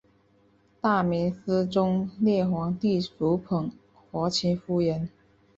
[0.81, 3.69] 大明思宗烈皇帝独宠
[4.09, 5.07] 华清夫人。